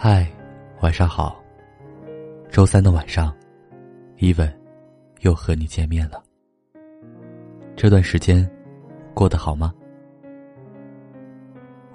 [0.00, 0.24] 嗨，
[0.80, 1.42] 晚上好。
[2.52, 3.34] 周三的晚上，
[4.18, 4.48] 伊文
[5.22, 6.22] 又和你见面了。
[7.74, 8.48] 这段时间
[9.12, 9.74] 过得好吗？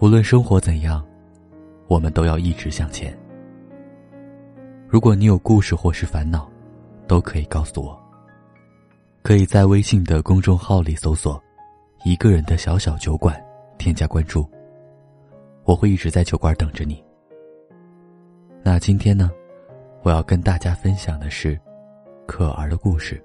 [0.02, 1.02] 无论生活怎样，
[1.88, 3.18] 我们都要一直向前。
[4.86, 6.52] 如果你有故事或是烦恼，
[7.08, 7.98] 都可以告诉我。
[9.22, 11.42] 可以在微信的公众号里搜索
[12.04, 13.42] “一个人的小小酒馆”，
[13.80, 14.46] 添加关注。
[15.64, 17.02] 我会一直在酒馆等着你。
[18.66, 19.30] 那今天呢，
[20.04, 21.60] 我要跟大家分享的是
[22.26, 23.22] 可儿的故事。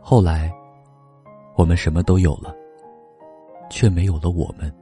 [0.00, 0.52] 后来，
[1.54, 2.52] 我们什么都有了，
[3.70, 4.74] 却没有了我们。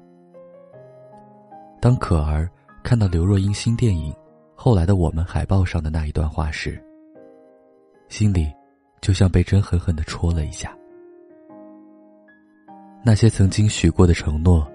[1.82, 2.48] 当可儿
[2.82, 4.10] 看到刘若英新电影
[4.54, 6.82] 《后来的我们》海报上的那一段话时，
[8.08, 8.50] 心里
[9.02, 10.74] 就像被针狠狠的戳了一下。
[13.04, 14.66] 那些曾经许过的承诺，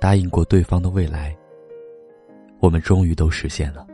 [0.00, 1.36] 答应过对方的未来，
[2.60, 3.86] 我们终于都实现了。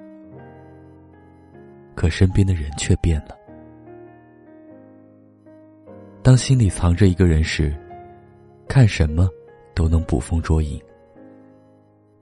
[1.95, 3.37] 可身边的人却变了。
[6.23, 7.75] 当心里藏着一个人时，
[8.69, 9.31] 看什么
[9.75, 10.79] 都能捕风捉影，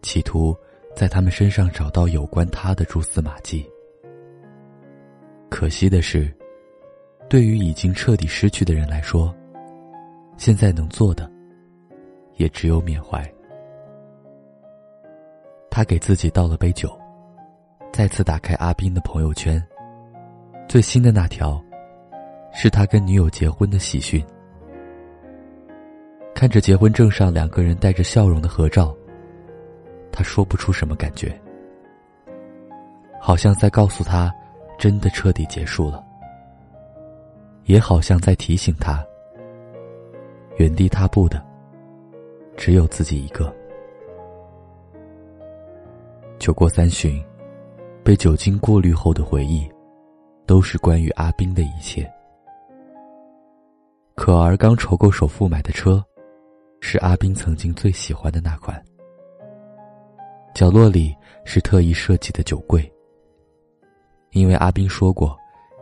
[0.03, 0.55] 企图
[0.95, 3.69] 在他们身上找到有关他的蛛丝马迹。
[5.49, 6.33] 可惜的是，
[7.29, 9.35] 对于已经彻底失去的人来说。
[10.37, 11.31] 现在能做的，
[12.37, 13.23] 也只有缅怀。
[15.75, 16.89] 他给自己倒了杯酒，
[17.93, 19.61] 再次打开阿斌的朋友圈。
[20.69, 21.61] 最新的那条，
[22.53, 24.25] 是他跟女友结婚的喜讯。
[26.33, 28.97] 看着结婚证上两个人带着笑容的合照，
[30.13, 31.37] 他说不出什么感觉，
[33.21, 34.33] 好像在告诉他，
[34.79, 36.05] 真的彻底结束了，
[37.65, 39.05] 也好像在提醒他。
[40.57, 41.45] 原地踏步的，
[42.57, 43.53] 只有自己一个。
[46.45, 47.25] 酒过三巡，
[48.05, 49.67] 被酒精过滤后的回忆，
[50.45, 52.07] 都是关于阿斌的一切。
[54.15, 56.05] 可儿刚筹够首付买的车，
[56.83, 58.79] 是阿斌曾经最喜欢的那款。
[60.55, 61.17] 角落里
[61.47, 62.93] 是特意设计的酒柜，
[64.33, 65.35] 因为阿斌说过，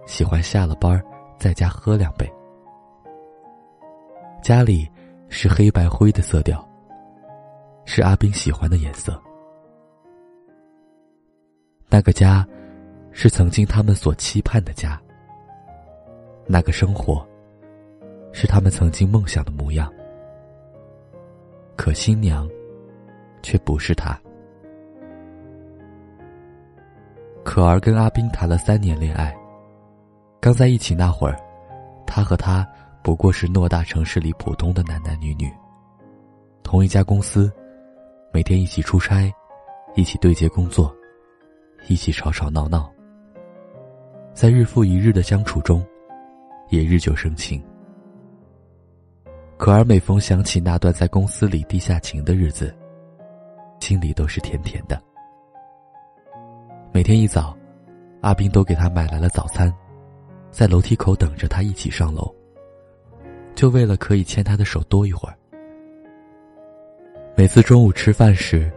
[0.06, 1.02] 喜欢下了班
[1.40, 2.24] 在家喝两杯。
[4.40, 4.88] 家里
[5.28, 6.64] 是黑白灰的色调，
[7.84, 9.20] 是阿斌喜欢的颜色。
[11.92, 12.48] 那个家，
[13.10, 14.98] 是曾经他们所期盼的家。
[16.46, 17.22] 那个生活，
[18.32, 19.92] 是他们曾经梦想的模样。
[21.76, 22.48] 可新娘，
[23.42, 24.18] 却不是他。
[27.44, 29.36] 可儿跟阿斌谈了三年恋爱，
[30.40, 31.38] 刚在一起那会儿，
[32.06, 32.66] 他和他。
[33.02, 35.52] 不过是偌大城市里普通的男男女女，
[36.62, 37.52] 同一家公司，
[38.32, 39.30] 每天一起出差，
[39.94, 40.94] 一起对接工作，
[41.88, 42.90] 一起吵吵闹闹，
[44.32, 45.84] 在日复一日的相处中，
[46.70, 47.62] 也日久生情。
[49.56, 52.74] 可儿每逢想起那段在公司里地下情的日子，
[53.80, 55.00] 心里都是甜甜的。
[56.92, 57.56] 每天一早，
[58.20, 59.72] 阿斌都给他买来了早餐，
[60.50, 62.32] 在楼梯口等着他一起上楼。
[63.54, 65.36] 就为了可以牵他的手多一会儿。
[67.36, 68.72] 每次中午吃饭时，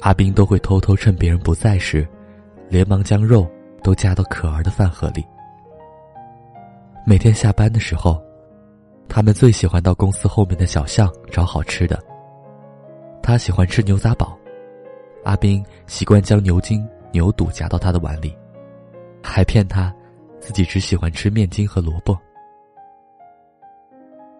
[0.00, 2.06] 阿斌都会偷偷趁别人不在时，
[2.70, 3.50] 连忙将肉
[3.82, 5.26] 都夹到可儿的饭盒里。
[7.04, 8.22] 每天下班的时候，
[9.08, 12.00] 他们最喜欢到公司后面的小巷找好吃的。
[13.20, 14.38] 他喜欢吃牛杂煲，
[15.24, 18.32] 阿斌习惯将牛筋、牛肚夹到他的碗里，
[19.20, 19.92] 还骗他，
[20.38, 22.16] 自己只喜欢吃面筋和萝卜。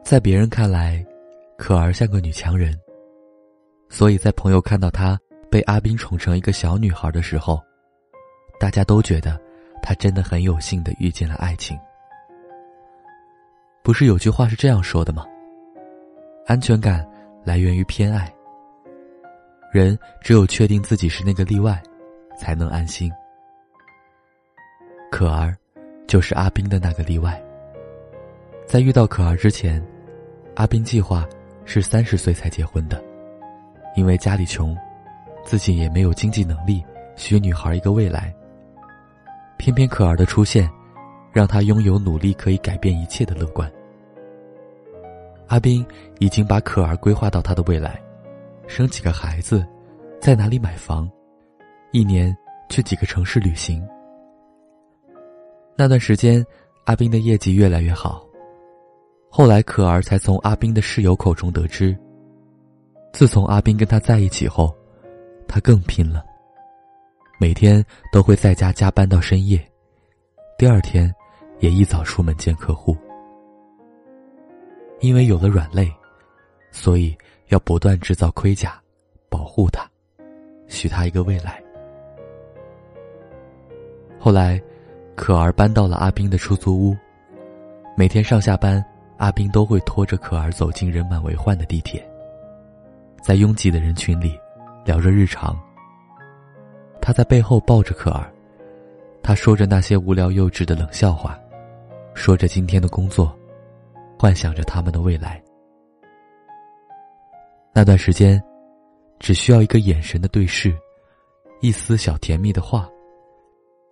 [0.05, 1.05] 在别人看来，
[1.59, 2.79] 可儿像个女强人。
[3.89, 5.19] 所以在朋友看到她
[5.51, 7.61] 被阿斌宠成一个小女孩的时候，
[8.61, 9.41] 大家都觉得
[9.81, 11.81] 他真的很有幸的遇见了爱情。
[13.83, 15.25] 不是有句话是这样说的吗？
[16.47, 17.09] 安全感
[17.43, 18.31] 来源于偏爱。
[19.73, 21.83] 人只有确定自己是那个例外，
[22.37, 23.11] 才能安心。
[25.11, 25.57] 可儿，
[26.07, 27.43] 就是阿斌的那个例外。
[28.67, 29.83] 在遇到可儿之前，
[30.57, 31.27] 阿斌计划
[31.65, 33.03] 是三十岁才结婚的，
[33.97, 34.77] 因为家里穷，
[35.45, 36.85] 自己也没有经济能力
[37.17, 38.31] 许女孩一个未来。
[39.61, 40.71] 偏偏可儿的出现，
[41.35, 43.71] 让他拥有努力可以改变一切的乐观。
[45.49, 45.87] 阿斌
[46.19, 48.03] 已经把可儿规划到他的未来，
[48.67, 49.63] 生几个孩子，
[50.19, 51.07] 在哪里买房，
[51.93, 52.35] 一年
[52.71, 53.87] 去几个城市旅行。
[55.77, 56.43] 那段时间，
[56.87, 58.27] 阿斌的业绩越来越好。
[59.29, 61.95] 后来，可儿才从阿斌的室友口中得知，
[63.13, 64.75] 自从阿斌跟他在一起后，
[65.47, 66.25] 他更拼了，
[67.41, 67.83] 每天
[68.13, 69.59] 都会在家加班到深夜，
[70.59, 71.11] 第二天
[71.61, 72.95] 也一早出门见客户。
[75.01, 75.91] 因为有了软肋，
[76.71, 77.17] 所以
[77.49, 78.79] 要不断制造盔甲，
[79.31, 79.91] 保护他，
[80.69, 81.59] 许他一个未来。
[84.19, 84.61] 后来，
[85.15, 86.95] 可儿搬到了阿斌的出租屋，
[87.97, 88.85] 每天上下班，
[89.17, 92.07] 阿斌都会拖着可儿走进人满为患的地铁，
[93.23, 94.39] 在拥挤的人群里
[94.85, 95.59] 聊着日常。
[97.01, 98.33] 他在背后抱着可儿，
[99.23, 101.39] 他说着那些无聊幼稚的冷笑话，
[102.15, 103.37] 说着今天的工作，
[104.19, 105.43] 幻想着他们的未来。
[107.73, 108.43] 那段时间，
[109.19, 110.77] 只需要一个眼神的对视，
[111.61, 112.89] 一丝小甜蜜的话。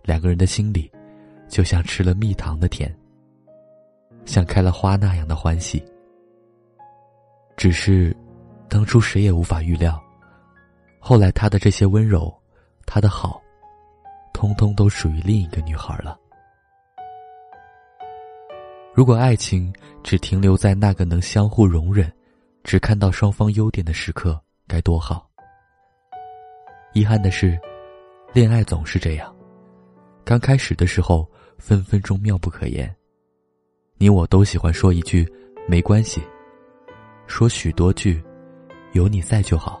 [0.03, 0.89] 两个人的心里，
[1.47, 2.93] 就像吃了蜜糖的甜，
[4.25, 5.83] 像开了花那样的欢喜。
[7.57, 8.15] 只是，
[8.69, 10.01] 当初谁也无法预料，
[10.99, 12.33] 后来他的这些温柔，
[12.91, 13.39] 他的好，
[14.33, 16.19] 通通都属于另一个女孩了。
[18.95, 19.71] 如果爱情
[20.03, 22.11] 只停留在那个能相互容忍、
[22.63, 25.29] 只看到双方优点的时刻，该多好。
[26.93, 27.59] 遗憾的是，
[28.33, 29.33] 恋爱总是这样。
[30.25, 32.93] 刚开始的时候，分分钟妙不可言。
[33.99, 35.31] 你我都喜欢说一句
[35.69, 36.23] “没关系”，
[37.27, 38.19] 说许多句
[38.93, 39.79] “有你在就好”。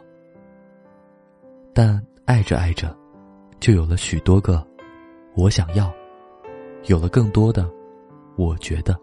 [1.73, 2.95] 但爱着爱着，
[3.59, 4.65] 就有了许多个
[5.35, 5.91] “我想要”，
[6.87, 7.69] 有了更多的
[8.37, 8.97] “我觉得”。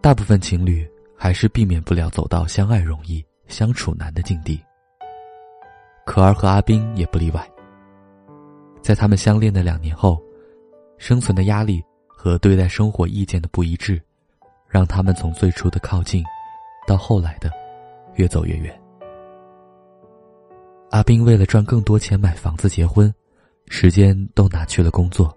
[0.00, 4.58] 大部分情侣还是避免不了走到相爱容易相处难的境地。
[6.06, 7.46] 可儿和阿斌也不例外。
[8.80, 10.18] 在他们相恋的两年后，
[10.96, 14.00] 生存的压力和对待生活意见的不一致，
[14.66, 16.24] 让他们从最初的靠近，
[16.86, 17.52] 到后来的
[18.14, 18.87] 越走越远。
[20.90, 23.12] 阿斌为了赚更多钱买房子结婚，
[23.68, 25.36] 时间都拿去了工作。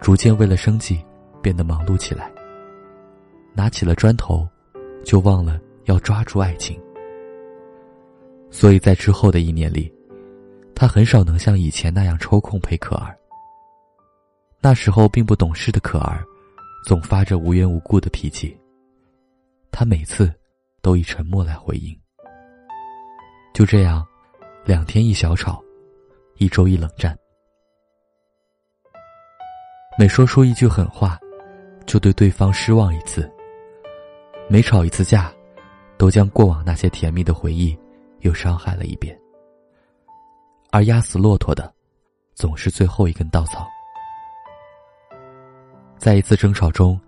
[0.00, 1.02] 逐渐为了生计，
[1.40, 2.30] 变得忙碌起来。
[3.54, 4.48] 拿起了砖头，
[5.04, 6.80] 就忘了要抓住爱情。
[8.50, 9.92] 所以在之后的一年里。
[10.76, 13.16] 他很少能像以前那样抽空陪可儿。
[14.60, 16.24] 那时候并不懂事的可儿，
[16.84, 18.58] 总发着无缘无故的脾气。
[19.70, 20.34] 他每次
[20.82, 21.96] 都以沉默来回应。
[23.54, 24.04] 就这样，
[24.66, 25.62] 两天一小吵，
[26.36, 27.14] 一周一冷战。
[29.98, 31.18] 每说出一句狠话，
[31.84, 33.30] 就对对方失望一次。
[34.48, 35.30] 每吵一次架，
[35.98, 37.78] 都将过往那些甜蜜的回忆
[38.20, 39.14] 又伤害了一遍。
[40.70, 41.70] 而压死骆驼的，
[42.34, 43.68] 总是最后一根稻草。
[45.98, 46.98] 在一次争吵中，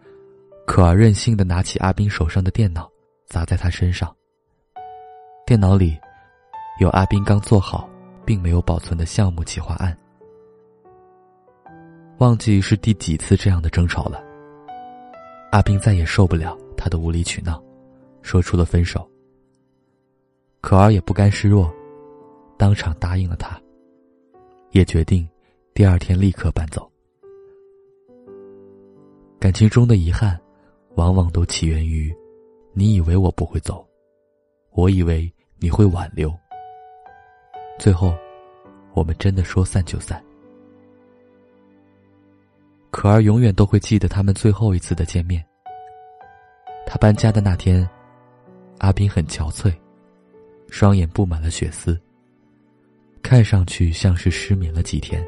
[0.66, 2.86] 可儿任性的拿起阿斌手上的电脑，
[3.26, 4.14] 砸在他身上。
[5.46, 5.98] 电脑里，
[6.78, 7.88] 有阿斌刚做好
[8.24, 9.96] 并没有保存的项目企划案。
[12.18, 14.22] 忘记是第几次这样的争吵了。
[15.52, 17.62] 阿斌再也受不了他的无理取闹，
[18.20, 19.08] 说出了分手。
[20.60, 21.72] 可儿也不甘示弱。
[22.58, 23.60] 当场答应了他，
[24.70, 25.28] 也决定
[25.74, 26.90] 第二天立刻搬走。
[29.38, 30.38] 感情中的遗憾，
[30.94, 32.14] 往往都起源于
[32.72, 33.86] 你以为我不会走，
[34.70, 36.34] 我以为你会挽留，
[37.78, 38.16] 最后
[38.94, 40.22] 我们真的说散就散。
[42.90, 45.44] 可儿永远都会记得他们最后一次的见面。
[46.86, 47.88] 他搬家的那天，
[48.78, 49.74] 阿斌很憔悴，
[50.70, 52.00] 双眼布满了血丝。
[53.22, 55.26] 看上去像是失眠了几天，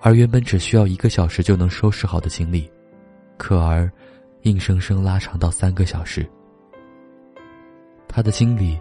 [0.00, 2.68] 而原本只需要一个小时就能收拾好的行李，
[3.36, 3.88] 可儿
[4.42, 6.28] 硬生生拉长到三个小时。
[8.08, 8.80] 他的心里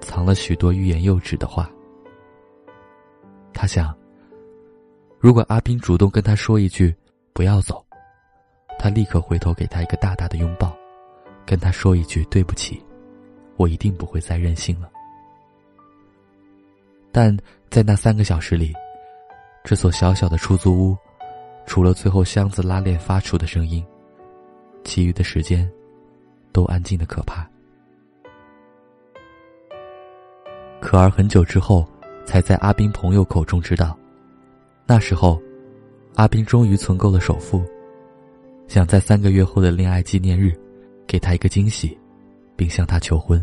[0.00, 1.70] 藏了许多欲言又止的话。
[3.52, 3.94] 他想，
[5.18, 6.94] 如果阿斌主动跟他说一句
[7.34, 7.84] “不要走”，
[8.78, 10.74] 他立刻回头给他一个大大的拥抱，
[11.44, 12.82] 跟他说一句“对不起，
[13.56, 14.90] 我一定不会再任性了”。
[17.12, 17.36] 但
[17.68, 18.72] 在那三个小时里，
[19.64, 20.96] 这所小小的出租屋，
[21.66, 23.84] 除了最后箱子拉链发出的声音，
[24.84, 25.68] 其余的时间，
[26.52, 27.49] 都安静的可怕。
[30.90, 31.88] 可儿很久之后，
[32.26, 33.96] 才在阿斌朋友口中知道，
[34.86, 35.40] 那时候，
[36.16, 37.64] 阿斌终于存够了首付，
[38.66, 40.52] 想在三个月后的恋爱纪念日，
[41.06, 41.96] 给他一个惊喜，
[42.56, 43.40] 并向他求婚。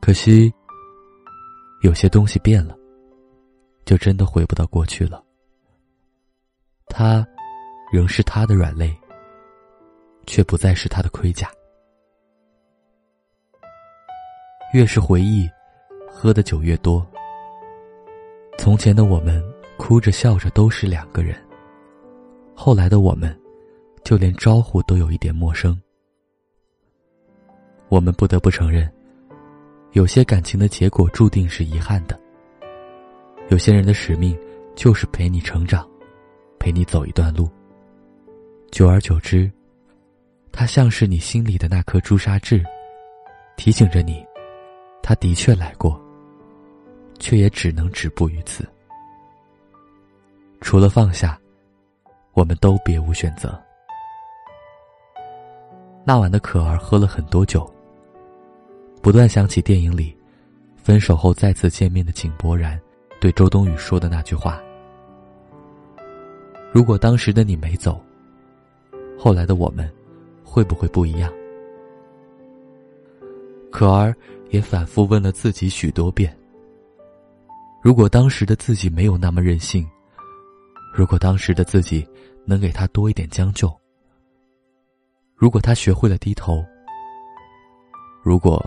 [0.00, 0.50] 可惜。
[1.82, 2.74] 有些东西变了，
[3.84, 5.22] 就真的回不到过去了。
[6.86, 7.22] 他，
[7.92, 8.90] 仍是他的软肋，
[10.26, 11.50] 却不再是他的盔甲。
[14.76, 15.48] 越是回忆，
[16.06, 17.02] 喝的酒越多。
[18.58, 19.42] 从前的我们，
[19.78, 21.34] 哭着笑着都是两个人。
[22.54, 23.34] 后来的我们，
[24.04, 25.80] 就连招呼都有一点陌生。
[27.88, 28.86] 我们不得不承认，
[29.92, 32.20] 有些感情的结果注定是遗憾的。
[33.48, 34.38] 有些人的使命，
[34.74, 35.88] 就是陪你成长，
[36.58, 37.48] 陪你走一段路。
[38.70, 39.50] 久而久之，
[40.52, 42.62] 他像是你心里的那颗朱砂痣，
[43.56, 44.22] 提醒着你，
[45.08, 45.96] 他的确来过，
[47.20, 48.66] 却也只能止步于此。
[50.60, 51.38] 除了放下，
[52.32, 53.56] 我们都别无选择。
[56.04, 57.72] 那晚的可儿喝了很多酒，
[59.00, 60.12] 不断想起电影里，
[60.74, 62.76] 分手后再次见面的井柏然
[63.20, 64.60] 对周冬雨说的那句话
[66.74, 68.02] ：“如果当时的你没走。”
[69.16, 69.88] 后来的我们，
[70.42, 71.32] 会不会不一样？
[73.76, 74.16] 可儿
[74.48, 76.34] 也反复问了自己许多遍：
[77.82, 79.86] 如果当时的自己没有那么任性，
[80.94, 82.08] 如果当时的自己
[82.46, 83.70] 能给他多一点将就，
[85.34, 86.64] 如果他学会了低头，
[88.22, 88.66] 如果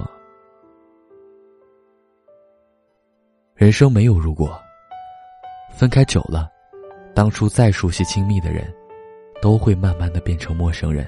[3.56, 4.56] 人生没有如果，
[5.76, 6.48] 分开久了，
[7.16, 8.72] 当初再熟悉亲密的人。
[9.42, 11.08] 都会慢慢的变成陌生人。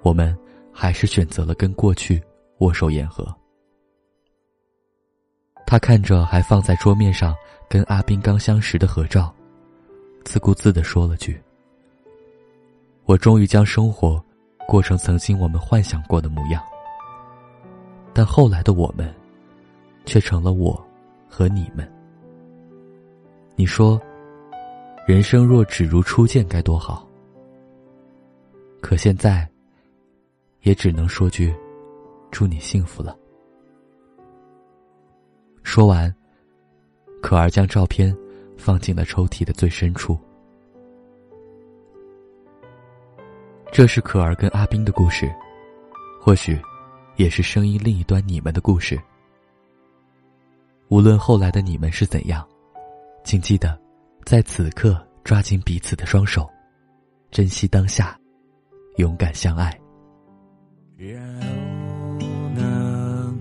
[0.00, 0.34] 我们
[0.74, 2.20] 还是选择了跟过去
[2.58, 3.24] 握手言和。
[5.64, 7.34] 他看着还放在桌面上
[7.68, 9.34] 跟阿斌刚相识的合照，
[10.24, 11.40] 自顾自的说了句
[13.06, 14.22] ：“我终于将生活
[14.66, 16.62] 过成曾经我们幻想过的模样。”
[18.12, 19.14] 但后来的我们，
[20.04, 20.84] 却成了我
[21.28, 21.90] 和你们。
[23.54, 24.00] 你说。
[25.06, 27.06] 人生若只如初见，该多好。
[28.80, 29.46] 可现在，
[30.64, 31.54] 也只能说句，
[32.30, 33.16] 祝你幸福了。
[35.62, 36.12] 说完，
[37.22, 38.14] 可儿将照片
[38.56, 40.18] 放进了抽屉的最深处。
[43.70, 45.30] 这是可儿跟阿斌的故事，
[46.20, 46.58] 或许，
[47.16, 48.98] 也是声音另一端你们的故事。
[50.88, 52.46] 无论后来的你们是怎样，
[53.22, 53.78] 请记得。
[54.24, 56.48] 在此刻，抓紧彼此的双手，
[57.30, 58.18] 珍惜当下，
[58.96, 59.78] 勇敢相爱。
[60.96, 61.20] 然
[62.20, 63.34] 后呢？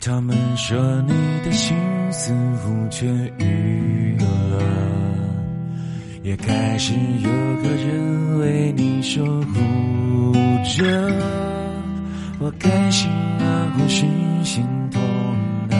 [0.00, 1.12] 他们说你
[1.44, 1.76] 的心
[2.12, 2.32] 似
[2.62, 3.04] 乎痊
[3.38, 4.62] 愈了，
[6.22, 10.32] 也开始有个人为你守护
[10.64, 11.12] 着。
[12.38, 14.06] 我开心啊，或是
[14.44, 15.02] 心痛
[15.70, 15.76] 啊？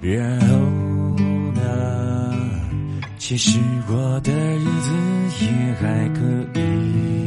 [0.00, 0.56] 然后
[1.54, 1.60] 呢。
[3.18, 4.90] 其实过的日子
[5.44, 6.20] 也还可
[6.58, 7.19] 以，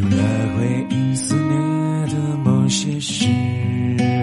[0.00, 0.16] 除了
[0.56, 3.26] 回忆肆虐的某些时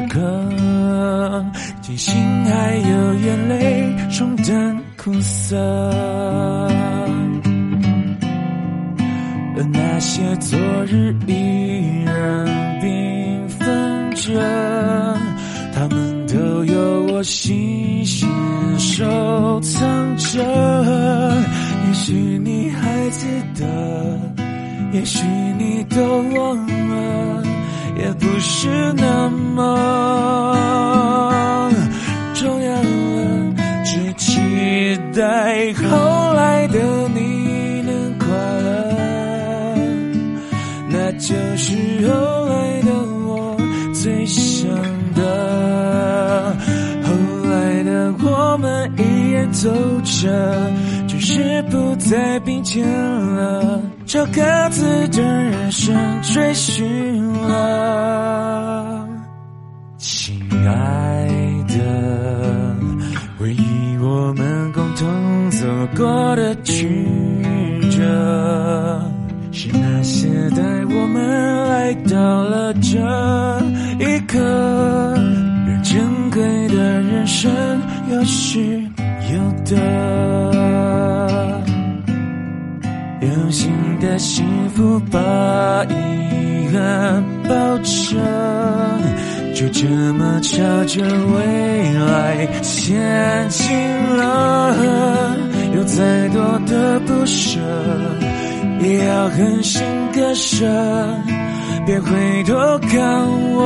[0.10, 1.46] 刻，
[1.84, 2.16] 庆幸
[2.46, 5.56] 还有眼泪冲淡苦涩，
[9.56, 12.48] 而那些昨日依然
[12.82, 14.34] 缤纷着，
[15.76, 18.04] 他们都有我心。
[18.80, 20.44] 收藏着，
[21.88, 23.28] 也许你还记
[23.60, 24.27] 得，
[24.98, 25.24] 也许
[25.60, 26.02] 你都
[26.36, 27.44] 忘了，
[28.00, 31.70] 也不是那么
[32.34, 33.54] 重要了。
[33.86, 36.80] 只期待后来的
[37.14, 38.28] 你能快
[38.64, 38.96] 乐，
[40.90, 41.76] 那就是
[42.08, 42.92] 后来的
[43.28, 43.56] 我
[43.94, 44.68] 最想
[45.14, 46.56] 的。
[47.04, 47.14] 后
[47.52, 49.70] 来的我们依然走
[50.04, 50.72] 着，
[51.08, 59.06] 只是不再并肩了，朝各自的人生追寻了。
[59.98, 61.28] 亲爱
[61.68, 62.76] 的，
[63.38, 66.88] 回忆我们共同走过的曲
[67.92, 68.02] 折，
[69.52, 72.98] 是那些带我们来到了这
[74.00, 74.40] 一刻。
[75.84, 77.52] 珍贵的人生
[78.10, 78.80] 有失
[79.34, 79.76] 有得，
[83.38, 85.20] 用心的幸福把
[85.86, 88.18] 遗憾抱着，
[89.56, 93.66] 就这么朝着未来前进
[94.18, 94.76] 了。
[95.76, 97.60] 有再多的不舍，
[98.82, 99.82] 也要狠心
[100.14, 100.66] 割舍。
[101.86, 102.54] 别回头
[102.90, 103.00] 看
[103.54, 103.64] 我，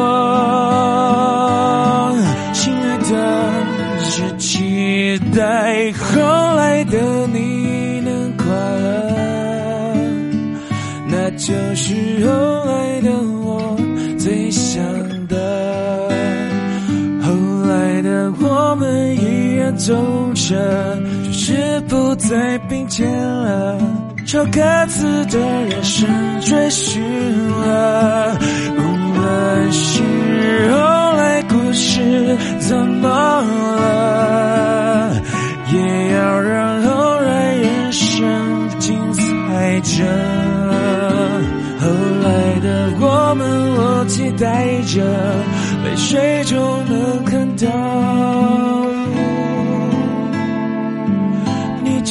[20.52, 23.78] 着，只是不再并肩了，
[24.28, 26.10] 朝各自的人生
[26.42, 27.02] 追寻
[27.50, 28.38] 了。
[28.78, 28.82] 无
[29.18, 30.04] 论是
[30.72, 30.78] 后
[31.16, 33.08] 来故事怎么
[33.78, 35.14] 了，
[35.72, 40.04] 也要让后来人生精彩着。
[41.80, 41.88] 后
[42.24, 45.02] 来的我们，我期待着，
[45.86, 47.68] 泪水中能看到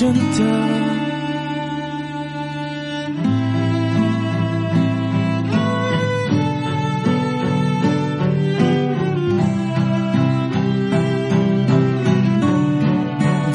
[0.01, 0.21] 真的。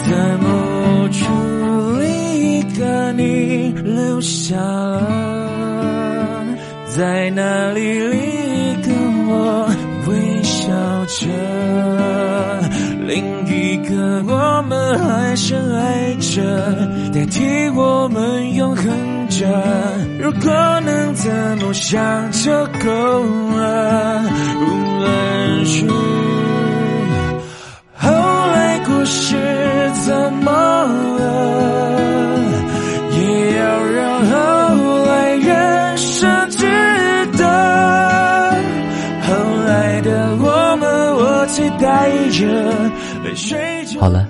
[0.03, 0.45] 在某
[1.09, 1.17] 处
[1.99, 2.05] 另
[2.37, 5.01] 一个你留下了，
[6.95, 8.91] 在那里另一个
[9.27, 9.67] 我
[10.07, 10.69] 微笑
[11.07, 11.25] 着，
[13.87, 13.93] 可
[14.27, 16.41] 我们还深爱着，
[17.13, 18.85] 代替我们永恒
[19.29, 19.45] 着。
[20.19, 20.51] 如果
[20.81, 21.29] 能这
[21.63, 22.51] 么想就
[22.83, 23.23] 够
[23.55, 24.23] 了，
[24.59, 24.63] 无
[24.99, 25.85] 论是。
[27.97, 28.09] 后
[28.53, 29.35] 来故事
[30.05, 30.49] 怎么
[43.99, 44.25] 好了，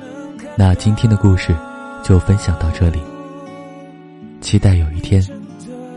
[0.58, 1.56] 那今天的故事
[2.04, 3.00] 就分享到这里。
[4.42, 5.24] 期待有一天，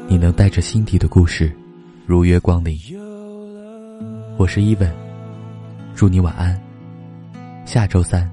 [0.07, 1.50] 你能带着心底的故事
[2.05, 2.79] 如约光临。
[4.37, 4.93] 我是伊文，
[5.95, 6.61] 祝你晚安。
[7.65, 8.31] 下周三，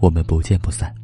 [0.00, 0.94] 我们不见不散。